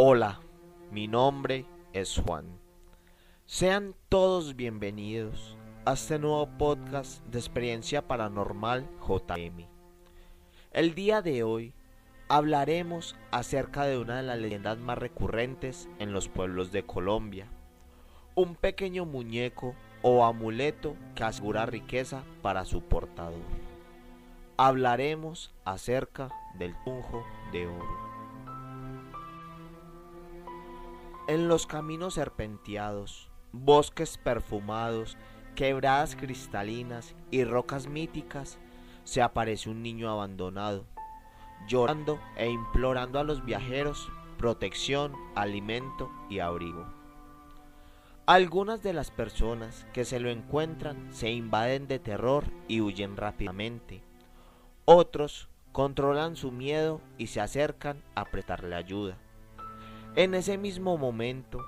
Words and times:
Hola, 0.00 0.38
mi 0.92 1.08
nombre 1.08 1.66
es 1.92 2.22
Juan. 2.24 2.46
Sean 3.46 3.96
todos 4.08 4.54
bienvenidos 4.54 5.56
a 5.86 5.94
este 5.94 6.20
nuevo 6.20 6.46
podcast 6.56 7.20
de 7.26 7.40
experiencia 7.40 8.06
paranormal 8.06 8.88
JM. 9.00 9.66
El 10.70 10.94
día 10.94 11.20
de 11.20 11.42
hoy 11.42 11.74
hablaremos 12.28 13.16
acerca 13.32 13.86
de 13.86 13.98
una 13.98 14.18
de 14.18 14.22
las 14.22 14.38
leyendas 14.38 14.78
más 14.78 14.98
recurrentes 14.98 15.88
en 15.98 16.12
los 16.12 16.28
pueblos 16.28 16.70
de 16.70 16.84
Colombia. 16.84 17.48
Un 18.36 18.54
pequeño 18.54 19.04
muñeco 19.04 19.74
o 20.02 20.24
amuleto 20.24 20.94
que 21.16 21.24
asegura 21.24 21.66
riqueza 21.66 22.22
para 22.40 22.64
su 22.64 22.82
portador. 22.82 23.42
Hablaremos 24.58 25.52
acerca 25.64 26.28
del 26.56 26.76
tunjo 26.84 27.24
de 27.50 27.66
oro. 27.66 28.07
En 31.28 31.46
los 31.46 31.66
caminos 31.66 32.14
serpenteados, 32.14 33.28
bosques 33.52 34.16
perfumados, 34.16 35.18
quebradas 35.54 36.16
cristalinas 36.16 37.14
y 37.30 37.44
rocas 37.44 37.86
míticas, 37.86 38.58
se 39.04 39.20
aparece 39.20 39.68
un 39.68 39.82
niño 39.82 40.08
abandonado, 40.08 40.86
llorando 41.68 42.18
e 42.38 42.48
implorando 42.48 43.18
a 43.18 43.24
los 43.24 43.44
viajeros 43.44 44.10
protección, 44.38 45.12
alimento 45.34 46.10
y 46.30 46.38
abrigo. 46.38 46.86
Algunas 48.24 48.82
de 48.82 48.94
las 48.94 49.10
personas 49.10 49.86
que 49.92 50.06
se 50.06 50.20
lo 50.20 50.30
encuentran 50.30 51.12
se 51.12 51.30
invaden 51.30 51.88
de 51.88 51.98
terror 51.98 52.44
y 52.68 52.80
huyen 52.80 53.18
rápidamente. 53.18 54.02
Otros 54.86 55.50
controlan 55.72 56.36
su 56.36 56.52
miedo 56.52 57.02
y 57.18 57.26
se 57.26 57.42
acercan 57.42 58.02
a 58.14 58.24
prestarle 58.24 58.74
ayuda. 58.74 59.18
En 60.16 60.34
ese 60.34 60.58
mismo 60.58 60.98
momento, 60.98 61.64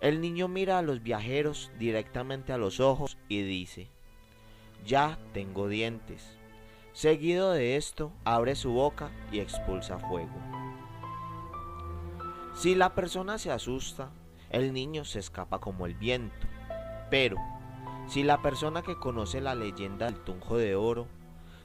el 0.00 0.20
niño 0.20 0.48
mira 0.48 0.78
a 0.78 0.82
los 0.82 1.02
viajeros 1.02 1.70
directamente 1.78 2.52
a 2.52 2.58
los 2.58 2.80
ojos 2.80 3.16
y 3.28 3.42
dice, 3.42 3.90
ya 4.84 5.18
tengo 5.32 5.68
dientes. 5.68 6.36
Seguido 6.92 7.52
de 7.52 7.76
esto, 7.76 8.12
abre 8.24 8.54
su 8.54 8.72
boca 8.72 9.10
y 9.32 9.40
expulsa 9.40 9.98
fuego. 9.98 10.34
Si 12.54 12.74
la 12.74 12.94
persona 12.94 13.38
se 13.38 13.50
asusta, 13.50 14.10
el 14.50 14.72
niño 14.72 15.04
se 15.04 15.18
escapa 15.18 15.58
como 15.58 15.86
el 15.86 15.94
viento. 15.94 16.46
Pero, 17.10 17.36
si 18.06 18.22
la 18.22 18.40
persona 18.42 18.82
que 18.82 18.96
conoce 18.96 19.40
la 19.40 19.54
leyenda 19.54 20.06
del 20.06 20.22
tunjo 20.24 20.56
de 20.56 20.74
oro, 20.74 21.06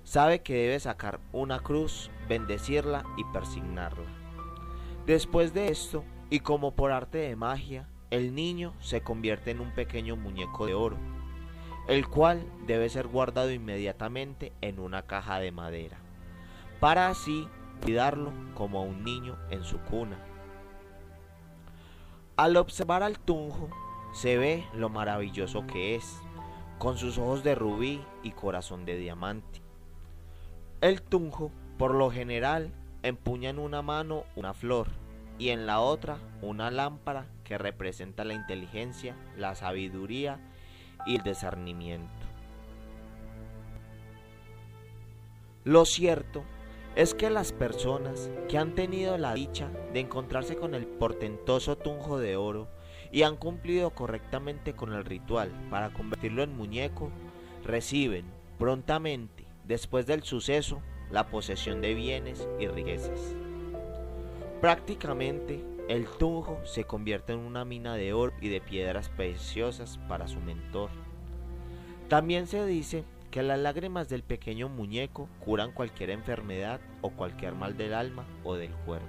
sabe 0.04 0.42
que 0.42 0.54
debe 0.54 0.80
sacar 0.80 1.20
una 1.32 1.60
cruz, 1.60 2.12
bendecirla 2.28 3.06
y 3.18 3.24
persignarla. 3.26 4.21
Después 5.06 5.54
de 5.54 5.70
esto, 5.70 6.04
y 6.30 6.42
como 6.42 6.76
por 6.76 6.92
arte 6.92 7.18
de 7.18 7.36
magia, 7.36 7.90
el 8.12 8.36
niño 8.36 8.74
se 8.80 9.02
convierte 9.02 9.52
en 9.52 9.60
un 9.60 9.74
pequeño 9.74 10.16
muñeco 10.16 10.68
de 10.68 10.76
oro, 10.76 10.98
el 11.88 12.08
cual 12.08 12.46
debe 12.68 12.88
ser 12.88 13.08
guardado 13.08 13.52
inmediatamente 13.52 14.54
en 14.62 14.80
una 14.80 15.02
caja 15.04 15.40
de 15.40 15.52
madera, 15.52 15.98
para 16.80 17.10
así 17.10 17.48
cuidarlo 17.82 18.32
como 18.54 18.80
a 18.80 18.84
un 18.84 19.04
niño 19.04 19.38
en 19.50 19.64
su 19.64 19.80
cuna. 19.80 20.20
Al 22.38 22.56
observar 22.58 23.02
al 23.02 23.18
tunjo, 23.18 23.70
se 24.14 24.38
ve 24.38 24.66
lo 24.74 24.90
maravilloso 24.90 25.66
que 25.66 25.96
es, 25.96 26.22
con 26.78 26.98
sus 26.98 27.18
ojos 27.18 27.44
de 27.44 27.56
rubí 27.56 28.04
y 28.24 28.32
corazón 28.32 28.86
de 28.86 28.98
diamante. 28.98 29.62
El 30.82 31.02
tunjo, 31.02 31.52
por 31.78 31.94
lo 31.96 32.12
general, 32.12 32.72
empuña 33.04 33.50
en 33.50 33.60
una 33.60 33.82
mano 33.82 34.26
una 34.36 34.54
flor 34.54 34.88
y 35.40 35.50
en 35.50 35.66
la 35.66 35.80
otra 35.80 36.18
una 36.42 36.70
lámpara 36.70 37.28
que 37.44 37.58
representa 37.58 38.24
la 38.24 38.34
inteligencia, 38.34 39.16
la 39.38 39.56
sabiduría 39.56 40.40
y 41.06 41.16
el 41.16 41.24
discernimiento. 41.24 42.26
Lo 45.64 45.86
cierto 45.86 46.44
es 46.96 47.14
que 47.14 47.30
las 47.30 47.54
personas 47.54 48.30
que 48.50 48.58
han 48.58 48.76
tenido 48.76 49.18
la 49.18 49.34
dicha 49.34 49.70
de 49.94 50.02
encontrarse 50.02 50.56
con 50.56 50.76
el 50.76 50.86
portentoso 50.86 51.78
tunjo 51.78 52.20
de 52.20 52.36
oro 52.36 52.68
y 53.12 53.24
han 53.24 53.38
cumplido 53.38 53.92
correctamente 53.92 54.74
con 54.74 54.94
el 54.94 55.06
ritual 55.06 55.52
para 55.70 55.92
convertirlo 55.92 56.44
en 56.44 56.56
muñeco, 56.56 57.12
reciben 57.64 58.26
prontamente, 58.58 59.46
después 59.66 60.06
del 60.06 60.24
suceso, 60.24 60.82
la 61.12 61.28
posesión 61.28 61.82
de 61.82 61.94
bienes 61.94 62.48
y 62.60 62.68
riquezas. 62.68 63.36
Prácticamente, 64.62 65.64
el 65.88 66.06
tunjo 66.06 66.60
se 66.64 66.84
convierte 66.84 67.34
en 67.34 67.40
una 67.40 67.66
mina 67.66 67.96
de 67.96 68.14
oro 68.14 68.34
y 68.40 68.50
de 68.50 68.62
piedras 68.62 69.10
preciosas 69.10 69.98
para 70.08 70.28
su 70.28 70.40
mentor. 70.40 70.90
También 72.08 72.48
se 72.48 72.66
dice 72.66 73.04
que 73.32 73.44
las 73.44 73.60
lágrimas 73.60 74.10
del 74.10 74.24
pequeño 74.24 74.70
muñeco 74.70 75.28
curan 75.40 75.72
cualquier 75.72 76.12
enfermedad 76.12 76.82
o 77.02 77.10
cualquier 77.10 77.56
mal 77.56 77.78
del 77.78 77.94
alma 77.94 78.26
o 78.44 78.56
del 78.56 78.72
cuerpo. 78.72 79.08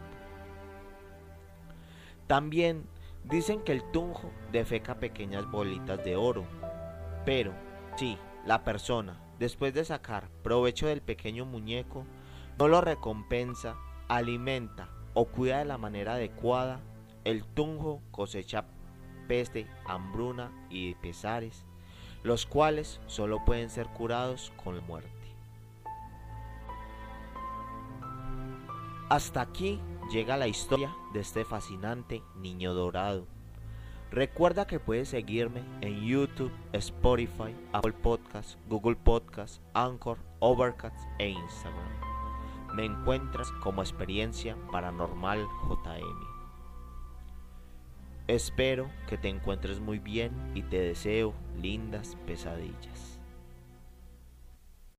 También 2.26 2.86
dicen 3.24 3.60
que 3.60 3.72
el 3.72 3.82
tunjo 3.90 4.30
defeca 4.50 4.94
pequeñas 4.94 5.50
bolitas 5.50 6.02
de 6.04 6.16
oro, 6.16 6.44
pero 7.24 7.52
si 7.96 8.16
la 8.46 8.64
persona, 8.64 9.20
después 9.42 9.74
de 9.74 9.84
sacar 9.84 10.28
provecho 10.44 10.86
del 10.86 11.02
pequeño 11.02 11.44
muñeco, 11.44 12.04
no 12.60 12.68
lo 12.68 12.80
recompensa, 12.80 13.74
alimenta 14.06 14.88
o 15.14 15.24
cuida 15.24 15.58
de 15.58 15.64
la 15.64 15.78
manera 15.78 16.14
adecuada, 16.14 16.78
el 17.24 17.44
tunjo 17.44 18.00
cosecha 18.12 18.66
peste, 19.26 19.66
hambruna 19.84 20.52
y 20.70 20.94
pesares, 20.94 21.64
los 22.22 22.46
cuales 22.46 23.00
solo 23.08 23.44
pueden 23.44 23.68
ser 23.68 23.88
curados 23.88 24.52
con 24.62 24.76
la 24.76 24.82
muerte. 24.82 25.10
Hasta 29.08 29.40
aquí 29.40 29.80
llega 30.12 30.36
la 30.36 30.46
historia 30.46 30.94
de 31.12 31.18
este 31.18 31.44
fascinante 31.44 32.22
niño 32.36 32.74
dorado. 32.74 33.26
Recuerda 34.12 34.66
que 34.66 34.78
puedes 34.78 35.08
seguirme 35.08 35.62
en 35.80 36.06
YouTube, 36.06 36.52
Spotify, 36.72 37.54
Apple 37.72 37.94
Podcasts, 37.94 38.56
Google 38.68 38.96
Podcasts, 38.96 39.60
Anchor, 39.74 40.18
Overcast 40.38 40.96
e 41.18 41.30
Instagram 41.30 42.12
me 42.72 42.86
encuentras 42.86 43.52
como 43.52 43.82
experiencia 43.82 44.56
paranormal 44.70 45.46
JM. 45.68 46.26
Espero 48.28 48.90
que 49.08 49.18
te 49.18 49.28
encuentres 49.28 49.80
muy 49.80 49.98
bien 49.98 50.32
y 50.54 50.62
te 50.62 50.78
deseo 50.80 51.34
lindas 51.60 52.16
pesadillas. 52.26 53.21